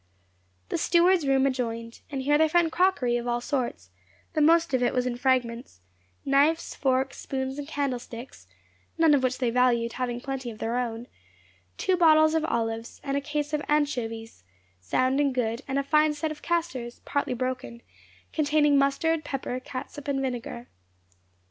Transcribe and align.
The 0.69 0.79
steward's 0.79 1.27
room 1.27 1.45
adjoined; 1.45 2.01
and 2.09 2.23
here 2.23 2.35
they 2.39 2.47
found 2.47 2.71
crockery 2.71 3.17
of 3.17 3.27
all 3.27 3.39
sorts, 3.39 3.91
though 4.33 4.41
most 4.41 4.73
of 4.73 4.81
it 4.81 4.95
was 4.95 5.05
in 5.05 5.15
fragments; 5.15 5.79
knives, 6.25 6.73
forks, 6.73 7.19
spoons, 7.19 7.59
and 7.59 7.67
candlesticks, 7.67 8.47
none 8.97 9.13
of 9.13 9.21
which 9.21 9.37
they 9.37 9.51
valued, 9.51 9.93
having 9.93 10.19
plenty 10.19 10.49
of 10.49 10.57
their 10.57 10.75
own; 10.79 11.05
two 11.77 11.95
bottles 11.95 12.33
of 12.33 12.43
olives, 12.45 12.99
and 13.03 13.15
a 13.15 13.21
case 13.21 13.53
of 13.53 13.61
anchovies, 13.69 14.43
sound 14.79 15.19
and 15.19 15.35
good, 15.35 15.61
and 15.67 15.77
a 15.77 15.83
fine 15.83 16.15
set 16.15 16.31
of 16.31 16.41
castors, 16.41 17.01
partly 17.05 17.35
broken, 17.35 17.83
containing 18.33 18.79
mustard, 18.79 19.23
pepper, 19.23 19.59
catsup 19.59 20.07
and 20.07 20.19
vinegar. 20.19 20.67